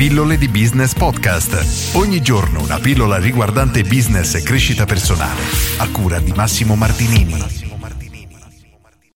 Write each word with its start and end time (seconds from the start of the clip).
Pillole 0.00 0.38
di 0.38 0.48
Business 0.48 0.94
Podcast. 0.94 1.94
Ogni 1.94 2.22
giorno 2.22 2.62
una 2.62 2.78
pillola 2.78 3.18
riguardante 3.18 3.82
business 3.82 4.34
e 4.34 4.42
crescita 4.42 4.86
personale. 4.86 5.42
A 5.76 5.90
cura 5.90 6.18
di 6.20 6.32
Massimo 6.32 6.74
Martinini. 6.74 7.34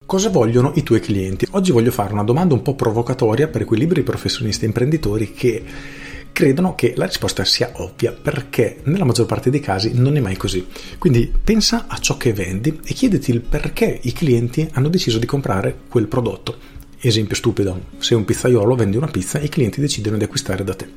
Cosa 0.04 0.28
vogliono 0.28 0.72
i 0.74 0.82
tuoi 0.82 1.00
clienti? 1.00 1.48
Oggi 1.52 1.72
voglio 1.72 1.90
fare 1.90 2.12
una 2.12 2.22
domanda 2.22 2.52
un 2.52 2.60
po' 2.60 2.74
provocatoria 2.74 3.48
per 3.48 3.64
quei 3.64 3.78
liberi 3.78 4.02
professionisti 4.02 4.64
e 4.64 4.66
imprenditori 4.66 5.32
che 5.32 5.64
credono 6.32 6.74
che 6.74 6.92
la 6.96 7.06
risposta 7.06 7.46
sia 7.46 7.70
ovvia 7.76 8.12
perché 8.12 8.80
nella 8.82 9.06
maggior 9.06 9.24
parte 9.24 9.48
dei 9.48 9.60
casi 9.60 9.92
non 9.94 10.18
è 10.18 10.20
mai 10.20 10.36
così. 10.36 10.66
Quindi 10.98 11.32
pensa 11.42 11.86
a 11.88 11.96
ciò 11.96 12.18
che 12.18 12.34
vendi 12.34 12.80
e 12.84 12.92
chiediti 12.92 13.30
il 13.30 13.40
perché 13.40 14.00
i 14.02 14.12
clienti 14.12 14.68
hanno 14.72 14.88
deciso 14.88 15.18
di 15.18 15.24
comprare 15.24 15.74
quel 15.88 16.08
prodotto. 16.08 16.82
Esempio 17.06 17.36
stupido, 17.36 17.88
sei 17.98 18.16
un 18.16 18.24
pizzaiolo, 18.24 18.74
vendi 18.74 18.96
una 18.96 19.08
pizza 19.08 19.38
e 19.38 19.44
i 19.44 19.48
clienti 19.50 19.78
decidono 19.78 20.16
di 20.16 20.24
acquistare 20.24 20.64
da 20.64 20.74
te. 20.74 20.88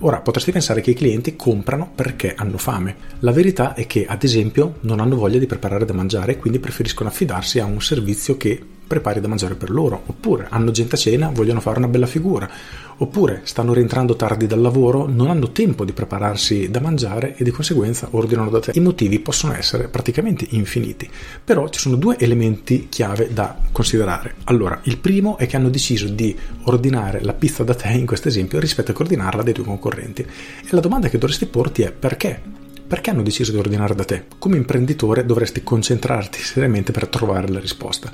Ora, 0.00 0.20
potresti 0.20 0.52
pensare 0.52 0.82
che 0.82 0.90
i 0.90 0.94
clienti 0.94 1.36
comprano 1.36 1.90
perché 1.94 2.34
hanno 2.34 2.58
fame. 2.58 2.96
La 3.20 3.32
verità 3.32 3.72
è 3.72 3.86
che, 3.86 4.04
ad 4.04 4.22
esempio, 4.22 4.74
non 4.80 5.00
hanno 5.00 5.16
voglia 5.16 5.38
di 5.38 5.46
preparare 5.46 5.86
da 5.86 5.94
mangiare 5.94 6.32
e 6.32 6.36
quindi 6.36 6.58
preferiscono 6.58 7.08
affidarsi 7.08 7.60
a 7.60 7.64
un 7.64 7.80
servizio 7.80 8.36
che 8.36 8.62
prepari 8.88 9.20
da 9.20 9.28
mangiare 9.28 9.54
per 9.54 9.70
loro, 9.70 10.02
oppure 10.06 10.46
hanno 10.48 10.72
gente 10.72 10.96
a 10.96 10.98
cena, 10.98 11.30
vogliono 11.32 11.60
fare 11.60 11.78
una 11.78 11.86
bella 11.86 12.06
figura, 12.06 12.50
oppure 12.96 13.42
stanno 13.44 13.72
rientrando 13.72 14.16
tardi 14.16 14.46
dal 14.46 14.60
lavoro, 14.60 15.06
non 15.06 15.28
hanno 15.28 15.52
tempo 15.52 15.84
di 15.84 15.92
prepararsi 15.92 16.70
da 16.70 16.80
mangiare 16.80 17.36
e 17.36 17.44
di 17.44 17.50
conseguenza 17.50 18.08
ordinano 18.10 18.50
da 18.50 18.60
te. 18.60 18.72
I 18.74 18.80
motivi 18.80 19.20
possono 19.20 19.54
essere 19.54 19.88
praticamente 19.88 20.46
infiniti, 20.50 21.08
però 21.44 21.68
ci 21.68 21.78
sono 21.78 21.96
due 21.96 22.18
elementi 22.18 22.88
chiave 22.88 23.32
da 23.32 23.56
considerare. 23.70 24.36
Allora, 24.44 24.80
il 24.84 24.98
primo 24.98 25.36
è 25.36 25.46
che 25.46 25.56
hanno 25.56 25.68
deciso 25.68 26.08
di 26.08 26.36
ordinare 26.64 27.22
la 27.22 27.34
pizza 27.34 27.62
da 27.62 27.74
te 27.74 27.88
in 27.88 28.06
questo 28.06 28.28
esempio 28.28 28.58
rispetto 28.58 28.90
a 28.90 28.94
ordinarla 28.98 29.42
dai 29.42 29.52
tuoi 29.52 29.66
concorrenti. 29.66 30.22
E 30.22 30.68
la 30.70 30.80
domanda 30.80 31.08
che 31.08 31.18
dovresti 31.18 31.46
porti 31.46 31.82
è 31.82 31.92
perché? 31.92 32.40
Perché 32.88 33.10
hanno 33.10 33.22
deciso 33.22 33.52
di 33.52 33.58
ordinare 33.58 33.94
da 33.94 34.04
te? 34.04 34.24
Come 34.38 34.56
imprenditore 34.56 35.26
dovresti 35.26 35.62
concentrarti 35.62 36.40
seriamente 36.40 36.90
per 36.90 37.06
trovare 37.06 37.46
la 37.48 37.60
risposta. 37.60 38.10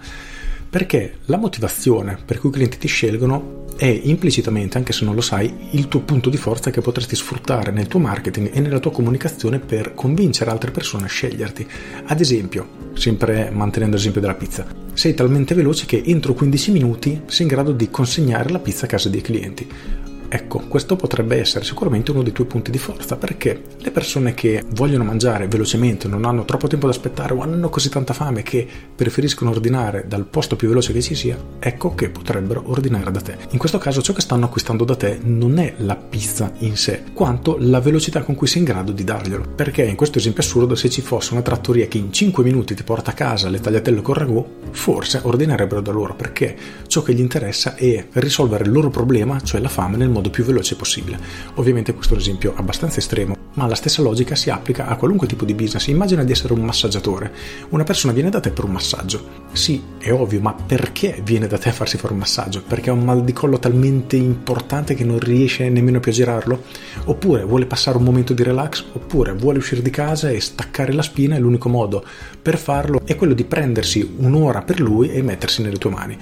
Perché 0.75 1.19
la 1.27 1.36
motivazione 1.36 2.19
per 2.25 2.41
cui 2.41 2.48
i 2.48 2.53
clienti 2.53 2.78
ti 2.78 2.89
scelgono 2.89 3.67
è 3.77 3.86
implicitamente, 3.86 4.77
anche 4.77 4.92
se 4.92 5.05
non 5.05 5.14
lo 5.14 5.20
sai, 5.20 5.69
il 5.70 5.86
tuo 5.86 6.00
punto 6.00 6.31
di 6.31 6.36
forza 6.36 6.72
che 6.72 6.81
potresti 6.81 7.14
sfruttare 7.14 7.70
nel 7.70 7.86
tuo 7.86 8.00
marketing 8.00 8.50
e 8.53 8.58
nella 8.58 8.81
tua 8.81 8.91
comunicazione 8.91 9.61
per 9.61 9.94
convincere 9.94 10.50
altre 10.50 10.72
persone 10.72 11.05
a 11.05 11.08
sceglierti. 11.08 11.64
Ad 12.06 12.19
esempio, 12.19 12.66
sempre 12.94 13.50
mantenendo 13.53 13.94
l'esempio 13.94 14.20
della 14.20 14.34
pizza, 14.34 14.66
sei 14.94 15.14
talmente 15.14 15.55
veloce 15.55 15.86
che 15.86 16.03
entro 16.05 16.34
15 16.34 16.72
minuti 16.72 17.20
sei 17.27 17.42
in 17.42 17.53
grado 17.53 17.70
di 17.70 17.88
consegnare 17.88 18.50
la 18.50 18.59
pizza 18.59 18.86
a 18.86 18.88
casa 18.88 19.09
dei 19.09 19.20
clienti. 19.20 19.69
Ecco, 20.34 20.64
questo 20.66 20.96
potrebbe 20.96 21.38
essere 21.38 21.64
sicuramente 21.64 22.10
uno 22.10 22.24
dei 22.24 22.32
tuoi 22.32 22.48
punti 22.48 22.72
di 22.72 22.78
forza 22.78 23.14
perché 23.14 23.62
le 23.78 23.92
persone 23.92 24.34
che 24.34 24.64
vogliono 24.70 25.04
mangiare 25.04 25.46
velocemente, 25.46 26.08
non 26.08 26.24
hanno 26.24 26.44
troppo 26.44 26.66
tempo 26.66 26.86
da 26.86 26.92
aspettare 26.92 27.34
o 27.34 27.41
hanno 27.41 27.68
così 27.68 27.88
tanta 27.88 28.14
fame 28.14 28.42
che 28.42 28.66
preferiscono 28.96 29.50
ordinare 29.50 30.06
dal 30.08 30.24
posto 30.24 30.56
più 30.56 30.66
veloce 30.66 30.92
che 30.92 31.02
ci 31.02 31.14
sia, 31.14 31.38
ecco 31.60 31.94
che 31.94 32.08
potrebbero 32.08 32.64
ordinare 32.66 33.12
da 33.12 33.20
te. 33.20 33.36
In 33.50 33.58
questo 33.58 33.78
caso 33.78 34.02
ciò 34.02 34.12
che 34.12 34.22
stanno 34.22 34.46
acquistando 34.46 34.82
da 34.82 34.96
te 34.96 35.20
non 35.22 35.56
è 35.58 35.74
la 35.76 35.94
pizza 35.94 36.50
in 36.58 36.76
sé, 36.76 37.04
quanto 37.12 37.56
la 37.60 37.78
velocità 37.78 38.24
con 38.24 38.34
cui 38.34 38.48
sei 38.48 38.62
in 38.62 38.64
grado 38.64 38.91
di 38.91 39.04
darglielo. 39.04 39.52
Perché 39.54 39.84
in 39.84 39.94
questo 39.94 40.19
esempio 40.19 40.42
assurdo 40.42 40.74
se 40.74 40.91
ci 40.91 41.00
fosse 41.00 41.32
una 41.32 41.42
trattoria 41.42 41.86
che 41.86 41.98
in 41.98 42.12
5 42.12 42.42
minuti 42.42 42.74
ti 42.74 42.82
porta 42.82 43.12
a 43.12 43.14
casa 43.14 43.48
le 43.48 43.60
tagliatelle 43.60 44.02
con 44.02 44.14
ragù, 44.14 44.44
forse 44.72 45.20
ordinerebbero 45.22 45.80
da 45.80 45.92
loro 45.92 46.16
perché 46.16 46.56
ciò 46.88 47.02
che 47.02 47.14
gli 47.14 47.20
interessa 47.20 47.76
è 47.76 48.04
risolvere 48.14 48.64
il 48.64 48.72
loro 48.72 48.91
problema, 48.91 49.41
cioè 49.41 49.60
la 49.60 49.69
fame, 49.69 49.96
nel 49.96 50.08
modo 50.08 50.22
modo 50.25 50.30
più 50.30 50.44
veloce 50.44 50.77
possibile. 50.77 51.19
Ovviamente 51.55 51.92
questo 51.92 52.14
è 52.14 52.17
un 52.17 52.22
esempio 52.22 52.55
abbastanza 52.56 52.98
estremo, 52.98 53.36
ma 53.55 53.67
la 53.67 53.75
stessa 53.75 54.00
logica 54.00 54.34
si 54.34 54.48
applica 54.48 54.86
a 54.86 54.97
qualunque 54.97 55.27
tipo 55.27 55.44
di 55.44 55.55
business. 55.55 55.86
Immagina 55.89 56.25
di 56.25 56.33
essere 56.33 56.55
un 56.55 56.62
massaggiatore. 56.62 57.33
Una 57.71 57.84
persona 57.84 58.12
viene 58.12 58.31
da 58.31 58.41
te 58.41 58.50
per 58.50 58.65
un 58.65 58.72
massaggio. 58.72 59.43
Sì, 59.53 59.82
è 59.98 60.10
ovvio, 60.10 60.41
ma 60.41 60.54
perché 60.54 61.21
viene 61.22 61.47
da 61.47 61.59
te 61.59 61.69
a 61.69 61.72
farsi 61.72 61.98
fare 61.98 62.15
un 62.15 62.21
massaggio? 62.21 62.62
Perché 62.66 62.91
ha 62.91 62.94
un 62.94 63.04
mal 63.04 63.22
di 63.22 63.32
collo 63.32 63.59
talmente 63.59 64.16
importante 64.16 64.94
che 64.94 65.04
non 65.04 65.19
riesce 65.19 65.69
nemmeno 65.69 66.00
più 66.00 66.10
a 66.10 66.15
girarlo? 66.15 66.62
Oppure 67.04 67.44
vuole 67.44 67.66
passare 67.66 67.98
un 67.98 68.04
momento 68.04 68.32
di 68.32 68.43
relax? 68.43 68.84
Oppure 68.93 69.32
vuole 69.32 69.59
uscire 69.59 69.82
di 69.82 69.91
casa 69.91 70.31
e 70.31 70.41
staccare 70.41 70.93
la 70.93 71.03
spina 71.03 71.37
e 71.37 71.38
l'unico 71.38 71.69
modo 71.69 72.04
per 72.41 72.59
farlo 72.59 73.00
è 73.04 73.16
quello 73.16 73.34
di 73.34 73.44
prendersi 73.44 74.15
un'ora 74.19 74.62
per 74.62 74.81
lui 74.81 75.10
e 75.10 75.22
mettersi 75.22 75.62
nelle 75.62 75.77
tue 75.77 75.91
mani. 75.91 76.19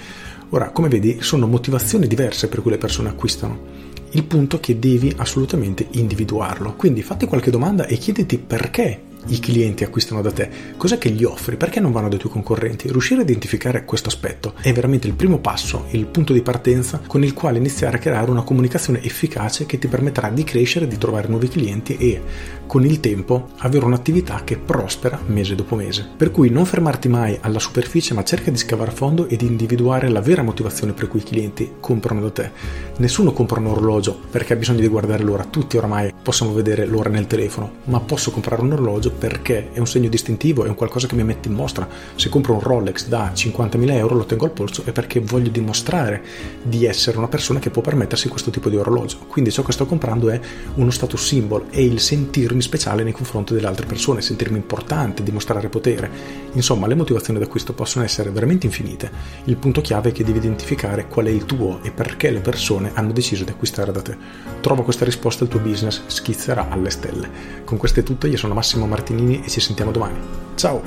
Ora, 0.49 0.69
come 0.69 0.87
vedi, 0.87 1.17
sono 1.21 1.47
motivazioni 1.47 2.05
diverse 2.05 2.47
per 2.47 2.61
cui 2.61 2.69
le 2.69 2.77
persone 2.77 3.09
acquistano. 3.09 3.92
Il 4.15 4.23
punto 4.25 4.59
che 4.59 4.79
devi 4.79 5.13
assolutamente 5.17 5.87
individuarlo. 5.91 6.73
Quindi 6.75 7.01
fatti 7.01 7.25
qualche 7.25 7.51
domanda 7.51 7.85
e 7.85 7.97
chiediti 7.97 8.37
perché 8.37 9.11
i 9.27 9.39
clienti 9.39 9.83
acquistano 9.83 10.21
da 10.21 10.31
te? 10.31 10.49
Cos'è 10.77 10.97
che 10.97 11.09
gli 11.09 11.23
offri? 11.23 11.55
Perché 11.55 11.79
non 11.79 11.91
vanno 11.91 12.09
dai 12.09 12.19
tuoi 12.19 12.31
concorrenti? 12.31 12.89
Riuscire 12.89 13.21
a 13.21 13.23
identificare 13.23 13.85
questo 13.85 14.09
aspetto 14.09 14.53
è 14.61 14.71
veramente 14.73 15.07
il 15.07 15.13
primo 15.13 15.39
passo, 15.39 15.85
il 15.91 16.05
punto 16.05 16.33
di 16.33 16.41
partenza 16.41 17.01
con 17.05 17.23
il 17.23 17.33
quale 17.33 17.57
iniziare 17.57 17.97
a 17.97 17.99
creare 17.99 18.31
una 18.31 18.43
comunicazione 18.43 19.01
efficace 19.03 19.65
che 19.65 19.79
ti 19.79 19.87
permetterà 19.87 20.29
di 20.29 20.43
crescere, 20.43 20.87
di 20.87 20.97
trovare 20.97 21.27
nuovi 21.27 21.47
clienti 21.47 21.97
e 21.97 22.21
con 22.65 22.85
il 22.85 22.99
tempo 22.99 23.49
avere 23.57 23.85
un'attività 23.85 24.41
che 24.43 24.57
prospera 24.57 25.19
mese 25.27 25.55
dopo 25.55 25.75
mese. 25.75 26.07
Per 26.15 26.31
cui 26.31 26.49
non 26.49 26.65
fermarti 26.65 27.07
mai 27.07 27.37
alla 27.41 27.59
superficie, 27.59 28.13
ma 28.13 28.23
cerca 28.23 28.51
di 28.51 28.57
scavare 28.57 28.91
a 28.91 28.93
fondo 28.93 29.27
e 29.27 29.35
di 29.35 29.45
individuare 29.45 30.09
la 30.09 30.21
vera 30.21 30.41
motivazione 30.41 30.93
per 30.93 31.07
cui 31.07 31.19
i 31.19 31.23
clienti 31.23 31.73
comprano 31.79 32.21
da 32.21 32.31
te. 32.31 32.51
Nessuno 32.97 33.31
compra 33.31 33.59
un 33.59 33.67
orologio 33.67 34.19
perché 34.29 34.53
ha 34.53 34.55
bisogno 34.55 34.79
di 34.79 34.87
guardare 34.87 35.23
l'ora, 35.23 35.43
tutti 35.43 35.77
oramai 35.77 36.13
possiamo 36.21 36.53
vedere 36.53 36.85
l'ora 36.85 37.09
nel 37.09 37.27
telefono, 37.27 37.71
ma 37.85 37.99
posso 37.99 38.31
comprare 38.31 38.61
un 38.61 38.71
orologio 38.71 39.11
perché 39.17 39.71
è 39.71 39.79
un 39.79 39.87
segno 39.87 40.09
distintivo, 40.09 40.65
è 40.65 40.67
un 40.67 40.75
qualcosa 40.75 41.07
che 41.07 41.15
mi 41.15 41.23
mette 41.23 41.47
in 41.47 41.53
mostra. 41.53 41.87
Se 42.15 42.29
compro 42.29 42.53
un 42.53 42.59
Rolex 42.59 43.07
da 43.07 43.31
50.000 43.33 43.91
euro 43.91 44.15
lo 44.15 44.25
tengo 44.25 44.45
al 44.45 44.51
polso 44.51 44.83
è 44.83 44.91
perché 44.91 45.19
voglio 45.19 45.49
dimostrare 45.49 46.21
di 46.61 46.85
essere 46.85 47.17
una 47.17 47.27
persona 47.27 47.59
che 47.59 47.69
può 47.69 47.81
permettersi 47.81 48.27
questo 48.27 48.51
tipo 48.51 48.69
di 48.69 48.75
orologio. 48.75 49.19
Quindi 49.27 49.51
ciò 49.51 49.63
che 49.63 49.71
sto 49.71 49.85
comprando 49.85 50.29
è 50.29 50.39
uno 50.75 50.91
status 50.91 51.23
symbol, 51.23 51.65
è 51.69 51.79
il 51.79 51.99
sentirmi 51.99 52.61
speciale 52.61 53.03
nei 53.03 53.13
confronti 53.13 53.53
delle 53.53 53.67
altre 53.67 53.85
persone, 53.85 54.21
sentirmi 54.21 54.57
importante, 54.57 55.23
dimostrare 55.23 55.69
potere. 55.69 56.09
Insomma, 56.53 56.87
le 56.87 56.95
motivazioni 56.95 57.39
d'acquisto 57.39 57.73
possono 57.73 58.03
essere 58.03 58.29
veramente 58.29 58.65
infinite. 58.65 59.11
Il 59.45 59.57
punto 59.57 59.81
chiave 59.81 60.09
è 60.09 60.11
che 60.11 60.23
devi 60.23 60.39
identificare 60.39 61.07
qual 61.07 61.27
è 61.27 61.29
il 61.29 61.45
tuo 61.45 61.79
e 61.83 61.91
perché 61.91 62.29
le 62.29 62.39
persone 62.39 62.91
hanno 62.93 63.11
deciso 63.11 63.43
di 63.43 63.51
acquistare 63.51 63.91
da 63.91 64.01
te. 64.01 64.17
Trova 64.61 64.83
questa 64.83 65.05
risposta 65.05 65.41
e 65.41 65.45
il 65.45 65.51
tuo 65.51 65.59
business 65.59 66.01
schizzerà 66.07 66.69
alle 66.69 66.89
stelle. 66.89 67.29
Con 67.63 67.77
questo 67.77 67.99
è 67.99 68.03
tutto, 68.03 68.27
io 68.27 68.37
sono 68.37 68.53
Massimo 68.53 68.85
Martini 68.85 69.02
Martinini 69.03 69.43
e 69.43 69.49
ci 69.49 69.59
sentiamo 69.59 69.91
domani. 69.91 70.17
Ciao! 70.55 70.81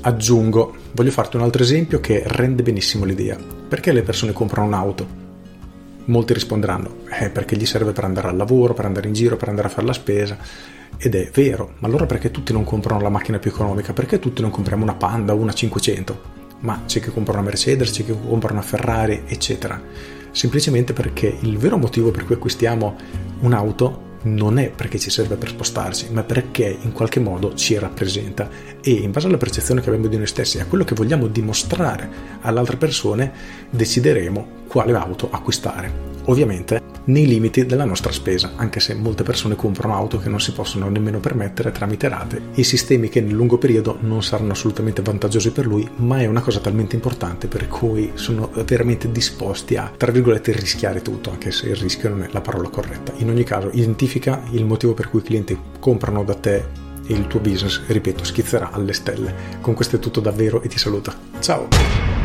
Aggiungo, 0.00 0.74
voglio 0.92 1.10
farti 1.10 1.36
un 1.36 1.42
altro 1.42 1.62
esempio 1.62 2.00
che 2.00 2.22
rende 2.24 2.62
benissimo 2.62 3.04
l'idea. 3.04 3.36
Perché 3.36 3.92
le 3.92 4.02
persone 4.02 4.32
comprano 4.32 4.66
un'auto? 4.66 5.26
Molti 6.06 6.32
risponderanno, 6.32 7.00
eh, 7.20 7.28
perché 7.28 7.54
gli 7.56 7.66
serve 7.66 7.92
per 7.92 8.04
andare 8.04 8.28
al 8.28 8.36
lavoro, 8.36 8.72
per 8.72 8.86
andare 8.86 9.08
in 9.08 9.12
giro, 9.12 9.36
per 9.36 9.48
andare 9.50 9.68
a 9.68 9.70
fare 9.70 9.86
la 9.86 9.92
spesa. 9.92 10.38
Ed 10.96 11.14
è 11.14 11.28
vero, 11.34 11.74
ma 11.80 11.86
allora 11.86 12.06
perché 12.06 12.30
tutti 12.30 12.54
non 12.54 12.64
comprano 12.64 13.02
la 13.02 13.10
macchina 13.10 13.38
più 13.38 13.50
economica? 13.50 13.92
Perché 13.92 14.18
tutti 14.18 14.40
non 14.40 14.50
compriamo 14.50 14.84
una 14.84 14.94
Panda 14.94 15.34
o 15.34 15.36
una 15.36 15.52
500? 15.52 16.36
Ma 16.60 16.84
c'è 16.86 17.00
chi 17.00 17.10
compra 17.10 17.34
una 17.34 17.42
Mercedes, 17.42 17.90
c'è 17.90 18.04
chi 18.04 18.14
compra 18.26 18.54
una 18.54 18.62
Ferrari, 18.62 19.24
eccetera. 19.26 19.80
Semplicemente 20.30 20.94
perché 20.94 21.36
il 21.40 21.58
vero 21.58 21.76
motivo 21.76 22.10
per 22.10 22.24
cui 22.24 22.36
acquistiamo 22.36 22.96
un'auto 23.40 24.06
non 24.22 24.58
è 24.58 24.70
perché 24.70 24.98
ci 24.98 25.10
serve 25.10 25.36
per 25.36 25.50
spostarci, 25.50 26.08
ma 26.10 26.22
perché 26.22 26.76
in 26.80 26.92
qualche 26.92 27.20
modo 27.20 27.54
ci 27.54 27.78
rappresenta 27.78 28.48
e 28.80 28.90
in 28.90 29.10
base 29.10 29.26
alla 29.26 29.36
percezione 29.36 29.80
che 29.80 29.88
abbiamo 29.88 30.08
di 30.08 30.16
noi 30.16 30.26
stessi 30.26 30.58
e 30.58 30.62
a 30.62 30.66
quello 30.66 30.84
che 30.84 30.94
vogliamo 30.94 31.26
dimostrare 31.26 32.10
alle 32.40 32.58
altre 32.58 32.76
persone, 32.76 33.32
decideremo 33.70 34.64
quale 34.66 34.94
auto 34.94 35.28
acquistare. 35.30 36.17
Ovviamente 36.28 36.96
nei 37.04 37.26
limiti 37.26 37.64
della 37.64 37.86
nostra 37.86 38.12
spesa, 38.12 38.52
anche 38.56 38.80
se 38.80 38.94
molte 38.94 39.22
persone 39.22 39.56
comprano 39.56 39.94
auto 39.94 40.18
che 40.18 40.28
non 40.28 40.40
si 40.40 40.52
possono 40.52 40.90
nemmeno 40.90 41.20
permettere 41.20 41.72
tramite 41.72 42.06
rate 42.08 42.42
e 42.54 42.62
sistemi 42.64 43.08
che 43.08 43.22
nel 43.22 43.32
lungo 43.32 43.56
periodo 43.56 43.96
non 44.00 44.22
saranno 44.22 44.52
assolutamente 44.52 45.00
vantaggiosi 45.00 45.50
per 45.52 45.66
lui, 45.66 45.88
ma 45.96 46.20
è 46.20 46.26
una 46.26 46.42
cosa 46.42 46.60
talmente 46.60 46.96
importante 46.96 47.46
per 47.46 47.66
cui 47.68 48.10
sono 48.14 48.50
veramente 48.66 49.10
disposti 49.10 49.76
a, 49.76 49.90
tra 49.96 50.12
virgolette, 50.12 50.52
rischiare 50.52 51.00
tutto, 51.00 51.30
anche 51.30 51.50
se 51.50 51.70
il 51.70 51.76
rischio 51.76 52.10
non 52.10 52.22
è 52.22 52.28
la 52.30 52.42
parola 52.42 52.68
corretta. 52.68 53.14
In 53.16 53.30
ogni 53.30 53.44
caso, 53.44 53.70
identifica 53.72 54.42
il 54.50 54.66
motivo 54.66 54.92
per 54.92 55.08
cui 55.08 55.20
i 55.20 55.24
clienti 55.24 55.58
comprano 55.80 56.24
da 56.24 56.34
te 56.34 56.56
e 57.06 57.14
il 57.14 57.26
tuo 57.26 57.40
business, 57.40 57.80
ripeto, 57.86 58.22
schizzerà 58.22 58.70
alle 58.70 58.92
stelle. 58.92 59.34
Con 59.62 59.72
questo 59.72 59.96
è 59.96 59.98
tutto 59.98 60.20
davvero 60.20 60.60
e 60.60 60.68
ti 60.68 60.78
saluto. 60.78 61.10
Ciao! 61.40 62.17